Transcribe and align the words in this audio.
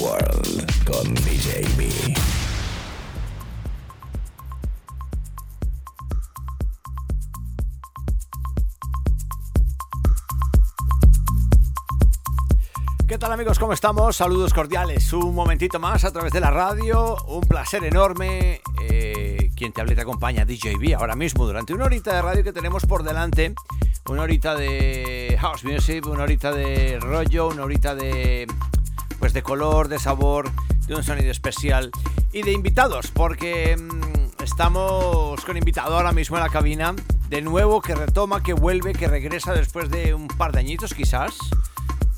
World 0.00 0.84
con 0.84 1.14
DJ 1.14 1.66
B. 1.76 1.88
¿Qué 13.08 13.18
tal 13.18 13.32
amigos? 13.32 13.58
¿Cómo 13.58 13.72
estamos? 13.72 14.16
Saludos 14.16 14.54
cordiales. 14.54 15.12
Un 15.12 15.34
momentito 15.34 15.80
más 15.80 16.04
a 16.04 16.12
través 16.12 16.32
de 16.32 16.40
la 16.40 16.50
radio. 16.50 17.16
Un 17.26 17.40
placer 17.40 17.82
enorme. 17.84 18.60
Eh, 18.82 19.50
quien 19.56 19.72
te 19.72 19.80
habla 19.80 19.94
y 19.94 19.96
te 19.96 20.02
acompaña, 20.02 20.44
DJB, 20.44 20.94
ahora 20.96 21.16
mismo 21.16 21.44
durante 21.44 21.74
una 21.74 21.86
horita 21.86 22.14
de 22.14 22.22
radio 22.22 22.44
que 22.44 22.52
tenemos 22.52 22.86
por 22.86 23.02
delante. 23.02 23.54
Una 24.08 24.22
horita 24.22 24.54
de 24.54 25.36
house 25.40 25.64
music, 25.64 26.06
una 26.06 26.22
horita 26.22 26.52
de 26.52 26.98
rollo, 27.00 27.48
una 27.48 27.64
horita 27.64 27.94
de 27.94 28.46
pues 29.18 29.32
de 29.32 29.42
color, 29.42 29.88
de 29.88 29.98
sabor, 29.98 30.50
de 30.86 30.94
un 30.94 31.02
sonido 31.02 31.30
especial 31.30 31.90
y 32.32 32.42
de 32.42 32.52
invitados, 32.52 33.10
porque 33.12 33.76
mmm, 33.76 34.42
estamos 34.42 35.44
con 35.44 35.56
invitado 35.56 35.96
ahora 35.96 36.12
mismo 36.12 36.36
en 36.36 36.42
la 36.42 36.48
cabina, 36.48 36.94
de 37.28 37.42
nuevo 37.42 37.80
que 37.80 37.94
retoma, 37.94 38.42
que 38.42 38.52
vuelve, 38.52 38.92
que 38.92 39.08
regresa 39.08 39.52
después 39.52 39.90
de 39.90 40.14
un 40.14 40.28
par 40.28 40.52
de 40.52 40.60
añitos 40.60 40.94
quizás. 40.94 41.36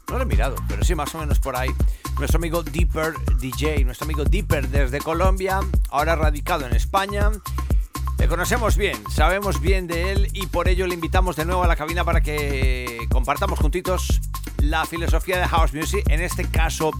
No 0.09 0.17
lo 0.17 0.23
he 0.23 0.27
mirado, 0.27 0.57
pero 0.69 0.83
sí, 0.85 0.95
más 0.95 1.15
o 1.15 1.19
menos 1.19 1.39
por 1.39 1.57
ahí. 1.57 1.71
Nuestro 2.19 2.39
amigo 2.39 2.63
Deeper 2.63 3.15
DJ, 3.39 3.85
nuestro 3.85 4.05
amigo 4.05 4.25
Deeper 4.25 4.69
desde 4.69 4.99
Colombia, 4.99 5.61
ahora 5.91 6.17
radicado 6.17 6.67
en 6.67 6.75
España. 6.75 7.31
Le 8.21 8.29
conocemos 8.29 8.77
bien, 8.77 9.03
sabemos 9.11 9.63
bien 9.63 9.87
de 9.87 10.13
él 10.13 10.29
y 10.35 10.47
por 10.47 10.69
ello 10.69 10.87
le 10.87 10.93
invitamos 10.93 11.37
de 11.37 11.47
nuevo 11.47 11.65
a 11.65 11.67
la 11.67 11.75
cabina 11.75 12.05
para 12.05 12.21
que 12.21 12.99
compartamos 13.11 13.59
juntitos 13.59 14.21
la 14.59 14.85
filosofía 14.85 15.39
de 15.39 15.49
House 15.49 15.73
Music. 15.73 16.05
En 16.11 16.21
este 16.21 16.45
caso, 16.45 16.91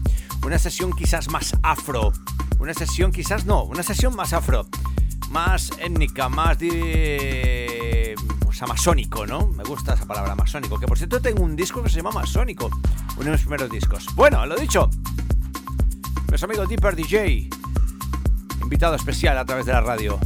una 0.43 0.57
sesión 0.57 0.91
quizás 0.93 1.29
más 1.29 1.55
afro. 1.61 2.11
Una 2.57 2.73
sesión 2.73 3.11
quizás 3.11 3.45
no, 3.45 3.65
una 3.65 3.83
sesión 3.83 4.15
más 4.15 4.33
afro. 4.33 4.65
Más 5.29 5.69
étnica, 5.77 6.27
más 6.27 6.57
de 6.57 8.15
pues 8.43 8.59
amazónico, 8.63 9.27
¿no? 9.27 9.45
Me 9.45 9.63
gusta 9.63 9.93
esa 9.93 10.07
palabra 10.07 10.33
masónico. 10.33 10.79
Que 10.79 10.87
por 10.87 10.97
cierto 10.97 11.21
tengo 11.21 11.43
un 11.43 11.55
disco 11.55 11.83
que 11.83 11.89
se 11.89 11.97
llama 11.97 12.09
Masónico. 12.11 12.71
Uno 13.17 13.25
de 13.25 13.31
mis 13.33 13.41
primeros 13.41 13.69
discos. 13.69 14.07
Bueno, 14.15 14.43
lo 14.47 14.55
dicho. 14.55 14.89
Nuestro 16.29 16.49
amigo 16.49 16.65
Deeper 16.65 16.95
DJ. 16.95 17.47
Invitado 18.59 18.95
especial 18.95 19.37
a 19.37 19.45
través 19.45 19.67
de 19.67 19.73
la 19.73 19.81
radio. 19.81 20.19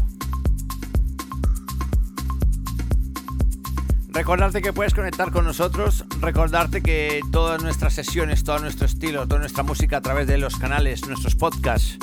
Recordarte 4.15 4.61
que 4.61 4.71
puedes 4.71 4.93
conectar 4.93 5.29
con 5.29 5.43
nosotros, 5.43 6.05
recordarte 6.21 6.81
que 6.81 7.19
todas 7.33 7.61
nuestras 7.61 7.93
sesiones, 7.93 8.45
todo 8.45 8.59
nuestro 8.59 8.85
estilo, 8.85 9.27
toda 9.27 9.41
nuestra 9.41 9.61
música 9.61 9.97
a 9.97 10.01
través 10.01 10.25
de 10.25 10.37
los 10.37 10.55
canales, 10.55 11.05
nuestros 11.05 11.35
podcasts, 11.35 11.97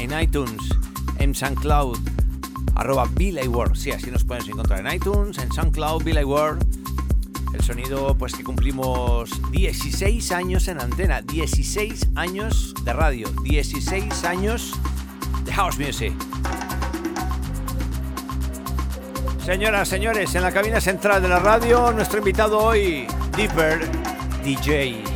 en 0.00 0.10
iTunes, 0.20 0.60
en 1.20 1.36
SoundCloud, 1.36 2.00
arroba 2.74 3.08
World, 3.46 3.76
sí, 3.76 3.92
así 3.92 4.10
nos 4.10 4.24
puedes 4.24 4.48
encontrar 4.48 4.84
en 4.84 4.92
iTunes, 4.92 5.38
en 5.38 5.52
SoundCloud, 5.52 6.02
World. 6.24 6.66
El 7.54 7.62
sonido, 7.62 8.16
pues 8.18 8.34
que 8.34 8.42
cumplimos 8.42 9.30
16 9.52 10.32
años 10.32 10.66
en 10.66 10.80
antena, 10.80 11.22
16 11.22 12.08
años 12.16 12.74
de 12.84 12.92
radio, 12.92 13.28
16 13.44 14.24
años 14.24 14.72
de 15.44 15.52
house 15.52 15.78
music. 15.78 16.12
Señoras, 19.44 19.88
señores, 19.88 20.32
en 20.36 20.42
la 20.42 20.52
cabina 20.52 20.80
central 20.80 21.20
de 21.20 21.28
la 21.28 21.40
radio, 21.40 21.90
nuestro 21.92 22.18
invitado 22.18 22.60
hoy, 22.60 23.08
Deeper 23.36 23.80
DJ. 24.44 25.11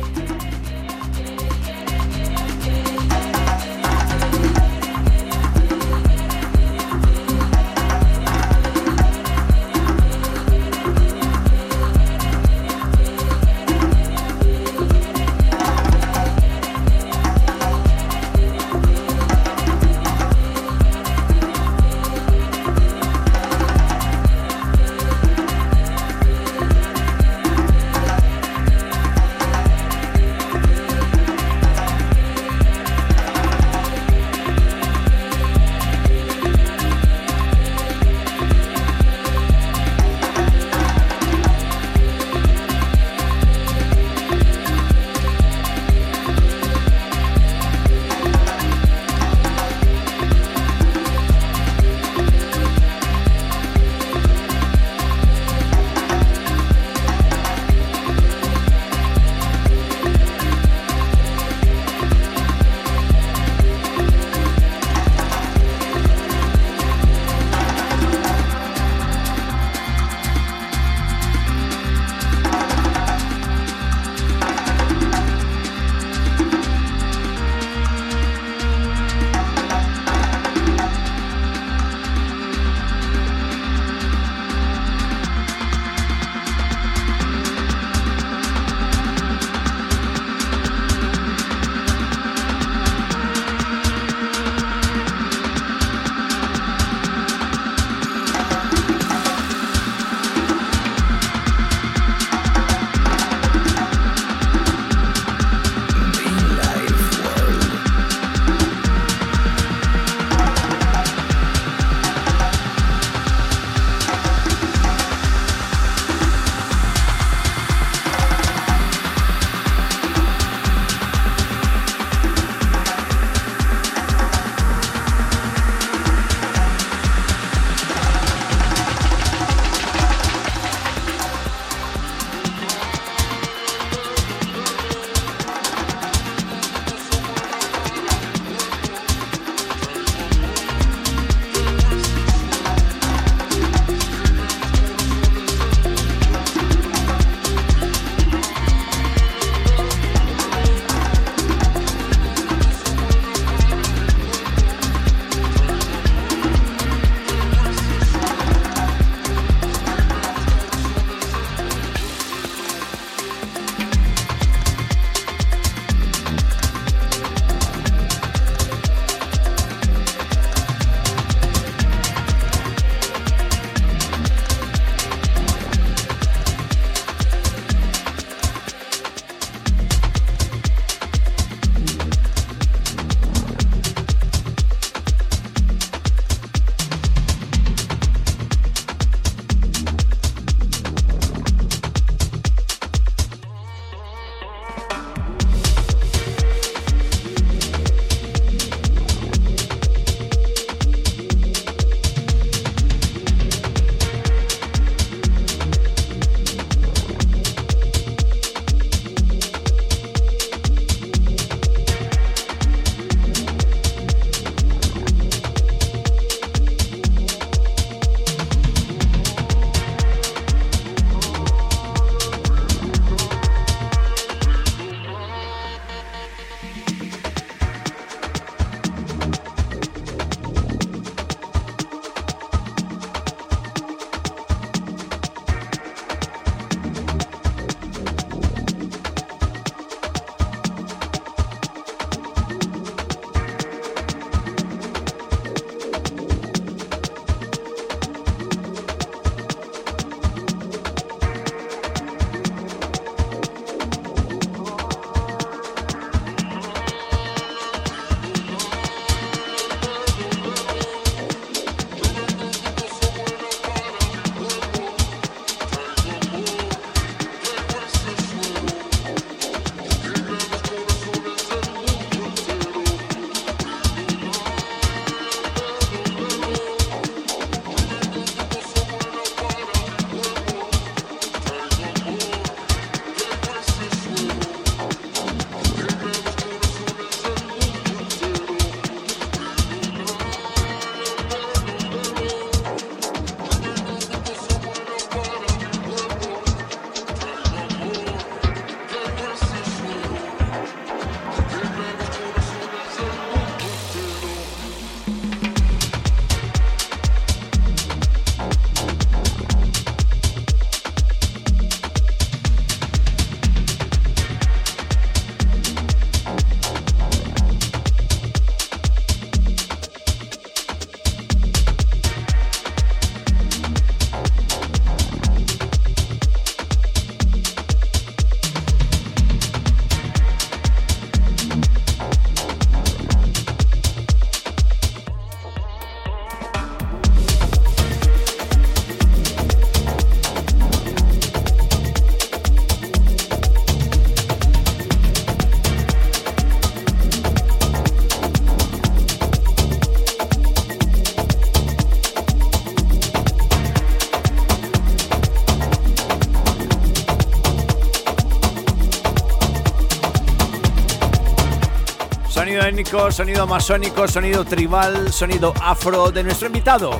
Sonido 362.77 363.47
masónico, 363.47 364.07
sonido 364.07 364.45
tribal, 364.45 365.11
sonido 365.11 365.51
afro 365.63 366.11
de 366.11 366.23
nuestro 366.23 366.45
invitado. 366.45 366.91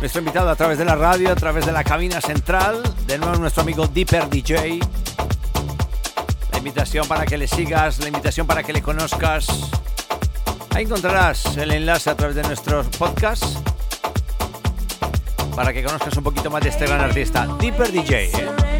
Nuestro 0.00 0.20
invitado 0.20 0.50
a 0.50 0.56
través 0.56 0.76
de 0.76 0.84
la 0.84 0.96
radio, 0.96 1.30
a 1.30 1.36
través 1.36 1.64
de 1.64 1.70
la 1.70 1.84
cabina 1.84 2.20
central. 2.20 2.82
De 3.06 3.16
nuevo 3.16 3.36
nuestro 3.36 3.62
amigo 3.62 3.86
Deeper 3.86 4.28
DJ. 4.28 4.80
La 6.50 6.58
invitación 6.58 7.06
para 7.06 7.26
que 7.26 7.38
le 7.38 7.46
sigas, 7.46 8.00
la 8.00 8.08
invitación 8.08 8.48
para 8.48 8.64
que 8.64 8.72
le 8.72 8.82
conozcas. 8.82 9.46
Ahí 10.70 10.82
encontrarás 10.82 11.56
el 11.58 11.70
enlace 11.70 12.10
a 12.10 12.16
través 12.16 12.34
de 12.34 12.42
nuestros 12.42 12.88
podcasts 12.88 13.60
para 15.54 15.72
que 15.72 15.84
conozcas 15.84 16.16
un 16.16 16.24
poquito 16.24 16.50
más 16.50 16.60
de 16.64 16.70
este 16.70 16.86
gran 16.86 17.00
artista, 17.00 17.46
Deeper 17.60 17.92
DJ. 17.92 18.73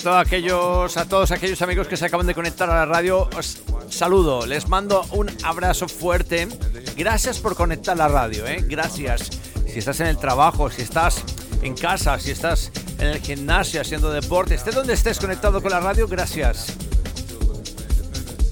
Todos 0.00 0.16
aquellos, 0.26 0.96
a 0.96 1.04
todos 1.04 1.30
aquellos 1.30 1.62
amigos 1.62 1.86
que 1.86 1.96
se 1.96 2.06
acaban 2.06 2.26
de 2.26 2.34
conectar 2.34 2.68
a 2.68 2.74
la 2.74 2.86
radio, 2.86 3.28
os 3.36 3.58
saludo, 3.90 4.44
les 4.44 4.68
mando 4.68 5.04
un 5.12 5.30
abrazo 5.44 5.86
fuerte. 5.86 6.48
Gracias 6.96 7.38
por 7.38 7.54
conectar 7.54 7.94
a 7.94 7.98
la 7.98 8.08
radio, 8.08 8.44
¿eh? 8.46 8.64
gracias. 8.66 9.30
Si 9.68 9.78
estás 9.78 10.00
en 10.00 10.08
el 10.08 10.18
trabajo, 10.18 10.68
si 10.68 10.82
estás 10.82 11.22
en 11.62 11.76
casa, 11.76 12.18
si 12.18 12.32
estás 12.32 12.72
en 12.98 13.06
el 13.06 13.20
gimnasio 13.20 13.80
haciendo 13.80 14.10
deporte, 14.10 14.54
esté 14.54 14.72
donde 14.72 14.94
estés 14.94 15.20
conectado 15.20 15.62
con 15.62 15.70
la 15.70 15.80
radio, 15.80 16.08
gracias. 16.08 16.74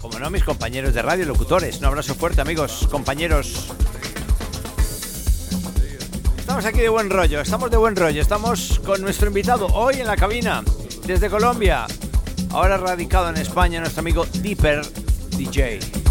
Como 0.01 0.21
no, 0.21 0.31
mis 0.31 0.45
compañeros 0.45 0.95
de 0.95 1.03
radio, 1.03 1.25
locutores, 1.25 1.79
un 1.79 1.87
abrazo 1.87 2.15
fuerte, 2.15 2.41
amigos, 2.41 2.87
compañeros. 2.91 3.73
Estamos 6.39 6.65
aquí 6.67 6.81
de 6.81 6.89
buen 6.89 7.11
rollo, 7.11 7.41
estamos 7.41 7.71
de 7.71 7.79
buen 7.79 7.97
rollo, 7.97 8.21
estamos 8.21 8.81
con 8.85 9.01
nuestro 9.01 9.29
invitado 9.29 9.67
hoy 9.69 9.97
en 10.01 10.07
la 10.07 10.17
cabina 10.17 10.63
desde 11.07 11.29
Colombia, 11.29 11.87
ahora 12.51 12.77
radicado 12.77 13.29
en 13.29 13.37
España, 13.37 13.81
nuestro 13.81 14.01
amigo 14.01 14.27
Deeper 14.41 14.83
DJ. 15.37 16.02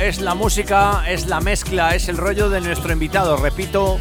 Es 0.00 0.22
la 0.22 0.34
música, 0.34 1.04
es 1.06 1.26
la 1.26 1.38
mezcla, 1.38 1.94
es 1.94 2.08
el 2.08 2.16
rollo 2.16 2.48
de 2.48 2.62
nuestro 2.62 2.94
invitado. 2.94 3.36
Repito, 3.36 3.98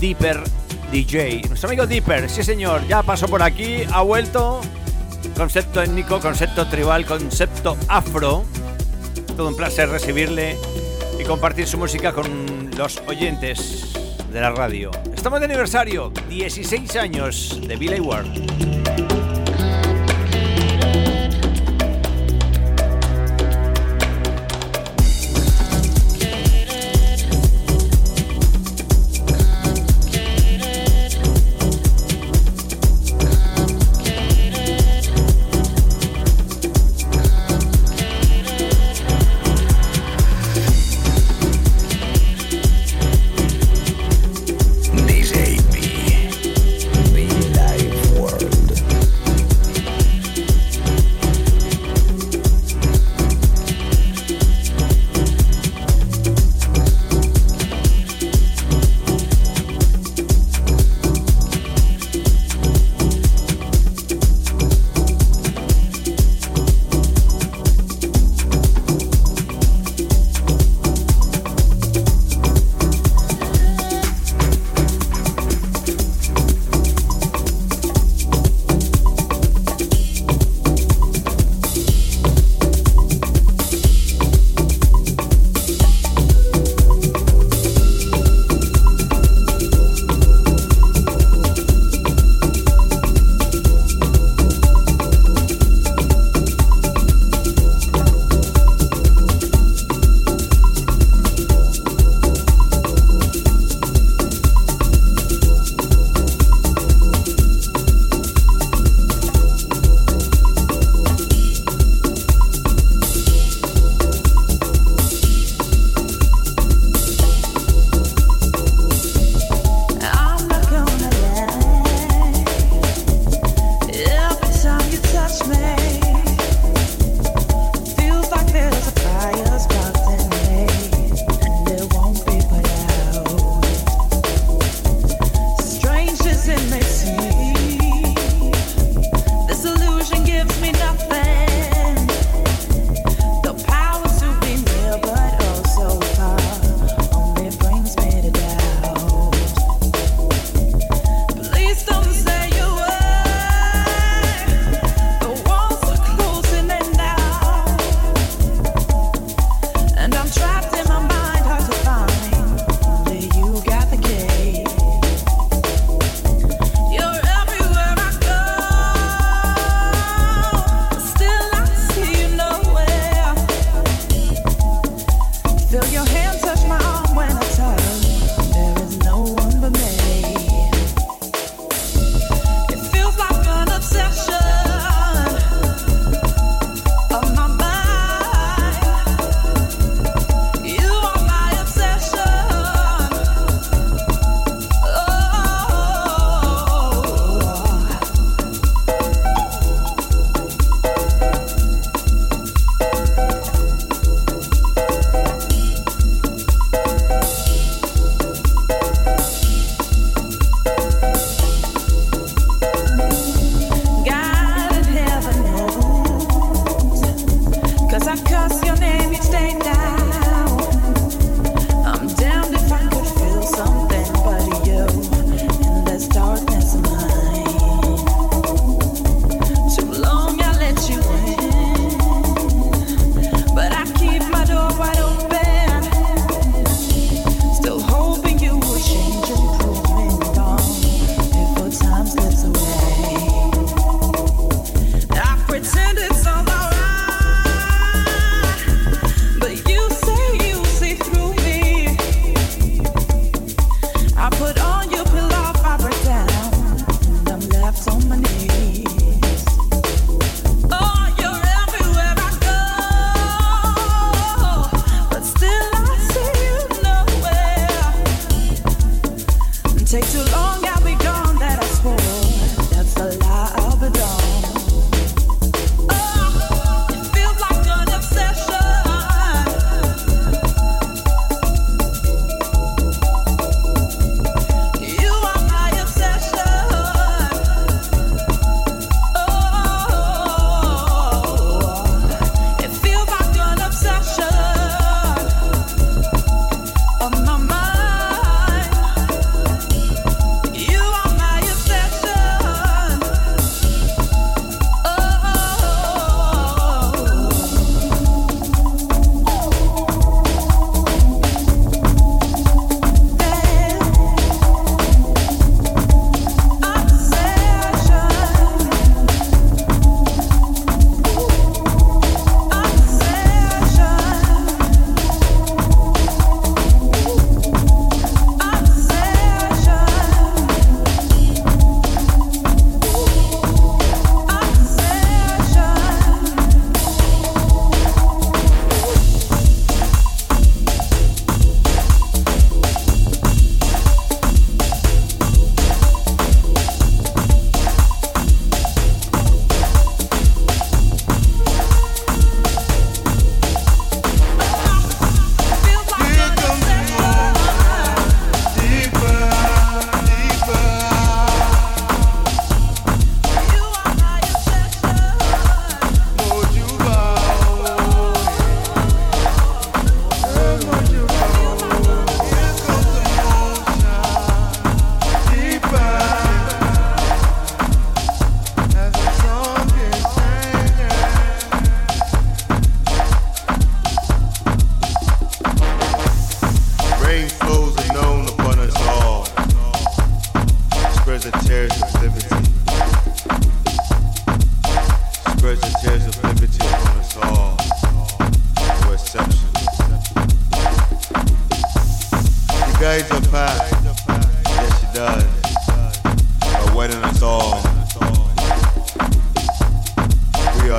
Deeper 0.00 0.42
DJ. 0.90 1.42
Nuestro 1.48 1.68
amigo 1.68 1.86
Deeper, 1.86 2.30
sí 2.30 2.42
señor, 2.42 2.86
ya 2.88 3.02
pasó 3.02 3.28
por 3.28 3.42
aquí, 3.42 3.82
ha 3.92 4.00
vuelto. 4.00 4.62
Concepto 5.36 5.82
étnico, 5.82 6.20
concepto 6.20 6.66
tribal, 6.68 7.04
concepto 7.04 7.76
afro. 7.88 8.44
Todo 9.36 9.48
un 9.48 9.56
placer 9.56 9.90
recibirle 9.90 10.56
y 11.20 11.24
compartir 11.24 11.66
su 11.66 11.76
música 11.76 12.14
con 12.14 12.70
los 12.78 13.02
oyentes 13.06 13.92
de 14.32 14.40
la 14.40 14.52
radio. 14.52 14.90
Estamos 15.14 15.40
de 15.40 15.46
aniversario, 15.46 16.10
16 16.30 16.96
años 16.96 17.60
de 17.66 17.76
Billy 17.76 18.00
Ward. 18.00 18.55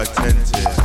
attentive. 0.02 0.77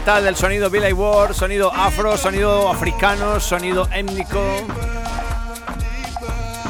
Fundamental 0.00 0.24
del 0.24 0.36
sonido 0.36 0.70
Billy 0.70 0.92
Ward, 0.92 1.34
sonido 1.34 1.70
afro, 1.74 2.16
sonido 2.16 2.70
africano, 2.70 3.38
sonido 3.38 3.86
étnico. 3.92 4.40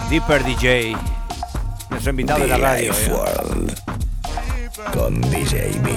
Deeper 0.09 0.43
DJ, 0.45 0.97
nuestro 1.91 2.11
invitado 2.11 2.41
de 2.41 2.49
la 2.49 2.59
radio. 2.59 2.93
¿eh? 2.93 3.66
con 4.93 5.20
DJB. 5.20 5.89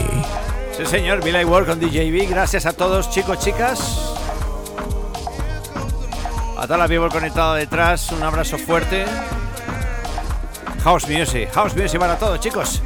Sí, 0.78 0.86
señor, 0.86 1.24
Billy 1.24 1.44
Ward 1.44 1.66
con 1.66 1.80
DJB. 1.80 2.30
Gracias 2.30 2.68
a 2.68 2.74
todos, 2.74 3.10
chicos, 3.10 3.40
chicas. 3.40 4.14
A 6.58 6.64
toda 6.68 6.78
la 6.78 6.88
people 6.88 7.10
conectada 7.10 7.56
detrás, 7.56 8.12
un 8.12 8.22
abrazo 8.22 8.60
fuerte. 8.60 9.06
House 10.84 11.08
Music, 11.08 11.52
House 11.54 11.76
Music 11.76 12.00
para 12.00 12.18
todos, 12.18 12.40
chicos. 12.40 12.83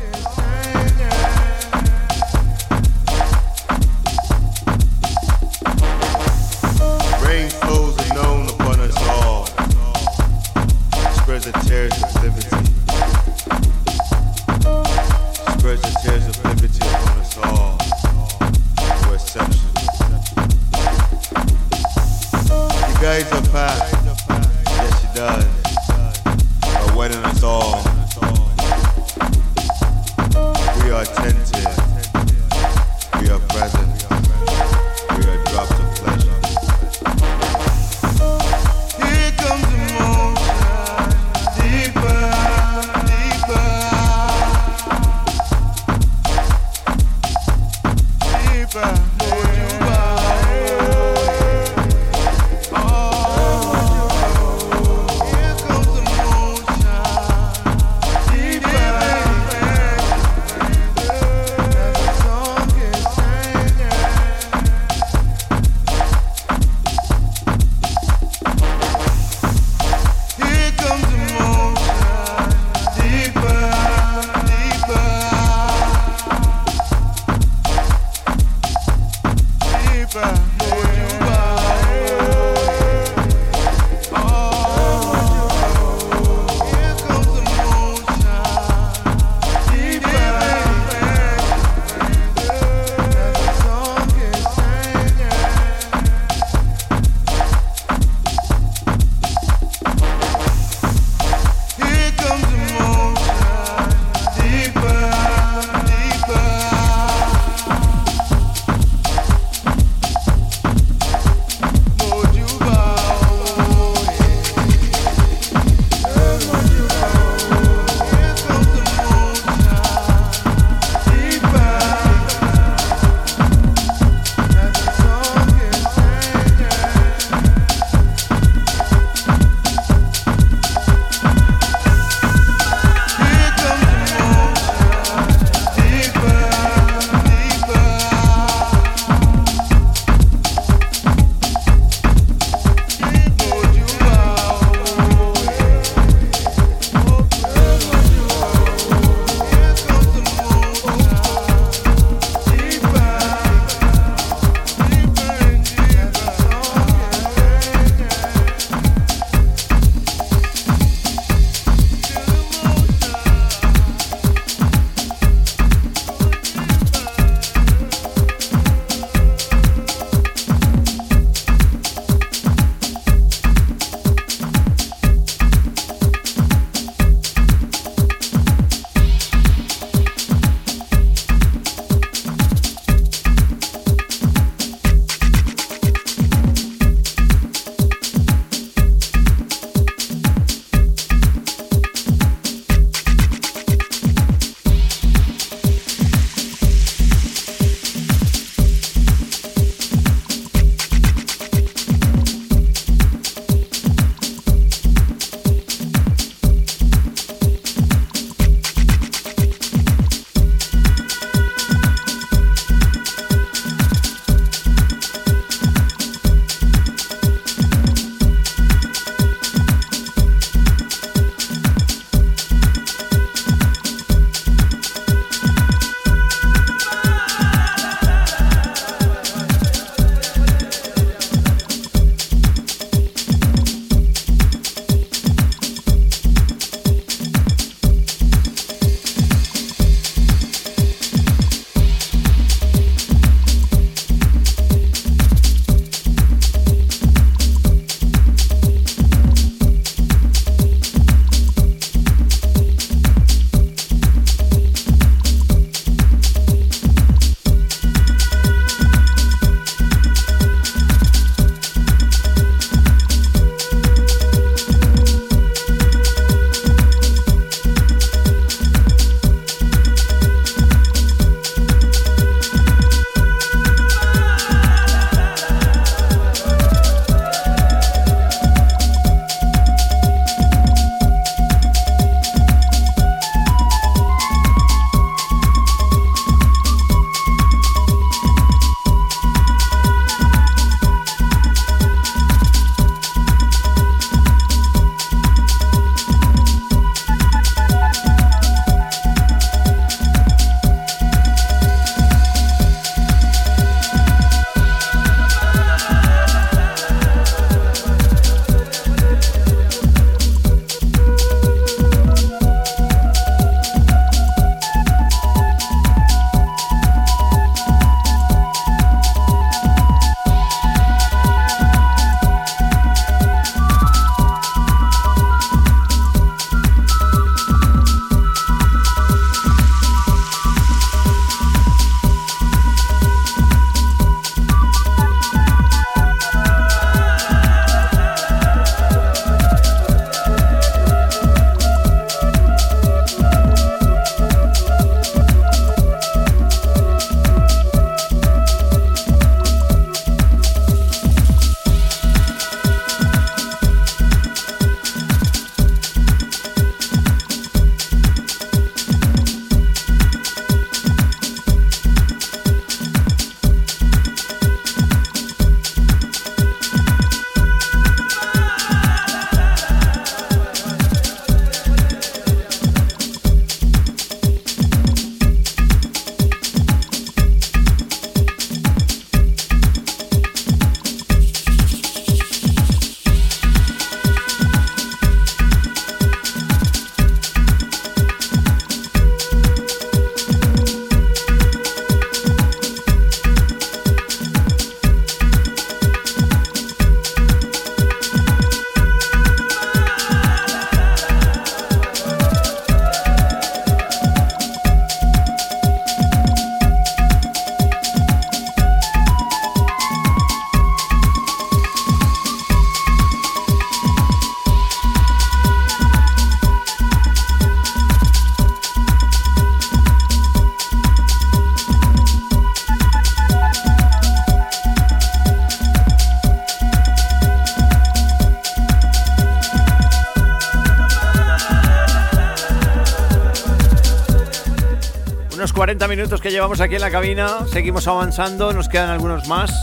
40 435.88 436.02
minutos 436.02 436.22
que 436.22 436.32
llevamos 436.32 436.60
aquí 436.60 436.76
en 436.76 436.82
la 436.82 436.92
cabina. 436.92 437.46
Seguimos 437.50 437.88
avanzando, 437.88 438.52
nos 438.52 438.68
quedan 438.68 438.90
algunos 438.90 439.26
más. 439.28 439.54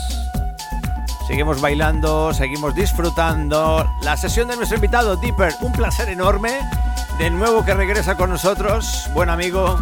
Seguimos 1.27 1.61
bailando, 1.61 2.33
seguimos 2.33 2.75
disfrutando. 2.75 3.87
La 4.03 4.17
sesión 4.17 4.49
de 4.49 4.57
nuestro 4.57 4.77
invitado, 4.77 5.17
Dipper, 5.17 5.53
un 5.61 5.73
placer 5.73 6.09
enorme. 6.09 6.61
De 7.19 7.29
nuevo 7.29 7.63
que 7.63 7.75
regresa 7.75 8.17
con 8.17 8.31
nosotros. 8.31 9.07
Buen 9.13 9.29
amigo, 9.29 9.79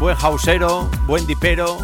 buen 0.00 0.16
hausero, 0.20 0.90
buen 1.06 1.24
dipero. 1.24 1.78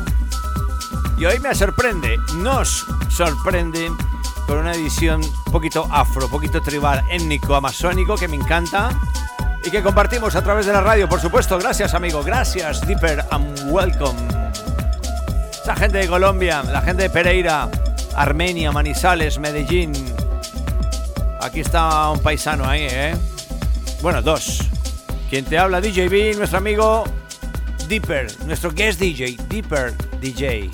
Y 1.17 1.27
hoy 1.27 1.39
me 1.39 1.55
sorprende, 1.55 2.17
nos 2.39 2.87
sorprende 3.09 3.89
con 4.49 4.59
una 4.59 4.73
edición 4.73 5.21
poquito 5.53 5.87
afro, 5.93 6.29
poquito 6.29 6.61
tribal, 6.61 7.05
étnico, 7.09 7.55
amazónico, 7.55 8.17
que 8.17 8.27
me 8.27 8.37
encanta 8.37 8.91
y 9.65 9.71
que 9.71 9.83
compartimos 9.83 10.35
a 10.37 10.43
través 10.43 10.67
de 10.67 10.73
la 10.73 10.81
radio, 10.81 11.09
por 11.09 11.21
supuesto. 11.21 11.59
Gracias, 11.59 11.95
amigo. 11.95 12.23
Gracias, 12.23 12.87
Dipper, 12.87 13.25
welcome. 13.71 14.19
Esa 15.63 15.77
gente 15.77 15.99
de 15.99 16.09
Colombia, 16.09 16.63
la 16.65 16.83
gente 16.83 17.05
de 17.05 17.11
Pereira, 17.11 17.71
Armenia, 18.15 18.73
Manizales, 18.73 19.39
Medellín. 19.39 19.93
Aquí 21.41 21.61
está 21.61 22.11
un 22.11 22.19
paisano 22.21 22.65
ahí, 22.65 22.87
¿eh? 22.91 23.17
Bueno, 24.03 24.21
dos. 24.23 24.61
Quien 25.29 25.45
te 25.45 25.59
habla, 25.59 25.81
DJB, 25.81 26.37
nuestro 26.37 26.59
amigo 26.59 27.05
Dipper, 27.89 28.27
nuestro 28.47 28.73
guest 28.73 29.01
DJ, 29.01 29.37
Dipper 29.49 29.95
DJ. 30.21 30.71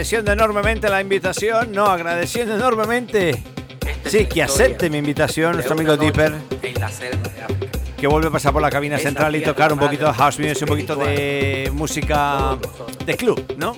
Agradeciendo 0.00 0.32
enormemente 0.32 0.88
la 0.88 1.02
invitación, 1.02 1.72
no, 1.72 1.84
agradeciendo 1.84 2.54
enormemente, 2.54 3.36
sí, 4.06 4.24
que 4.24 4.42
acepte 4.42 4.88
mi 4.88 4.96
invitación, 4.96 5.52
nuestro 5.52 5.74
amigo 5.74 5.94
Dipper, 5.94 6.32
que 7.98 8.06
vuelve 8.06 8.28
a 8.28 8.30
pasar 8.30 8.50
por 8.54 8.62
la 8.62 8.70
cabina 8.70 8.96
central 8.96 9.36
y 9.36 9.42
tocar 9.42 9.74
un 9.74 9.78
poquito 9.78 10.06
de 10.06 10.14
house 10.14 10.38
music, 10.38 10.62
un 10.62 10.68
poquito 10.68 10.96
de 10.96 11.70
música 11.74 12.56
de 13.04 13.14
club, 13.14 13.44
¿no? 13.58 13.76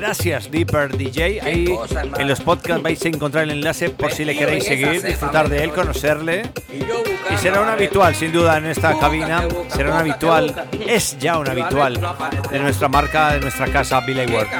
Gracias, 0.00 0.50
Deeper 0.50 0.96
DJ. 0.96 1.42
Ahí 1.42 1.78
en 2.18 2.26
los 2.26 2.40
podcasts 2.40 2.82
vais 2.82 3.04
a 3.04 3.08
encontrar 3.08 3.44
el 3.44 3.50
enlace 3.50 3.90
por 3.90 4.10
si 4.10 4.24
le 4.24 4.34
queréis 4.34 4.64
seguir, 4.64 5.02
disfrutar 5.02 5.50
de 5.50 5.62
él, 5.62 5.72
conocerle. 5.72 6.50
Y 7.30 7.36
será 7.36 7.60
un 7.60 7.68
habitual, 7.68 8.14
sin 8.14 8.32
duda, 8.32 8.56
en 8.56 8.64
esta 8.64 8.98
cabina. 8.98 9.46
Será 9.68 9.90
un 9.90 9.98
habitual, 9.98 10.68
es 10.86 11.18
ya 11.18 11.36
un 11.36 11.50
habitual 11.50 12.00
de 12.50 12.58
nuestra 12.60 12.88
marca, 12.88 13.34
de 13.34 13.40
nuestra 13.40 13.66
casa, 13.66 14.00
Billy 14.00 14.24
World. 14.24 14.50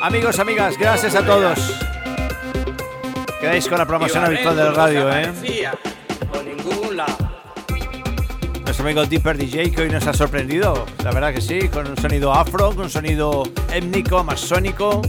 Amigos, 0.00 0.38
amigas, 0.38 0.78
gracias 0.78 1.14
a 1.14 1.22
todos. 1.22 1.58
Quedáis 3.38 3.68
con 3.68 3.76
la 3.76 3.84
promoción 3.84 4.24
habitual 4.24 4.56
de 4.56 4.64
la 4.64 4.70
radio, 4.70 5.12
¿eh? 5.12 5.30
Amigo 8.86 9.04
Deeper 9.04 9.36
DJ 9.36 9.72
que 9.72 9.82
hoy 9.82 9.90
nos 9.90 10.06
ha 10.06 10.14
sorprendido, 10.14 10.86
la 11.02 11.10
verdad 11.10 11.34
que 11.34 11.40
sí, 11.40 11.68
con 11.70 11.88
un 11.88 11.96
sonido 11.96 12.32
afro, 12.32 12.68
con 12.68 12.84
un 12.84 12.90
sonido 12.90 13.42
étnico, 13.72 14.22
masónico. 14.22 15.02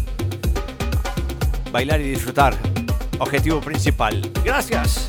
Bailar 1.72 2.02
y 2.02 2.10
disfrutar. 2.10 2.56
Objetivo 3.20 3.62
principal. 3.62 4.32
Gracias. 4.44 5.06